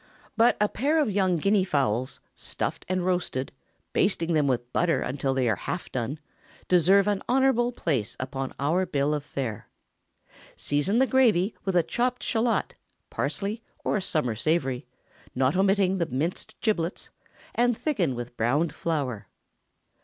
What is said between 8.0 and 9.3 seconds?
upon our bill of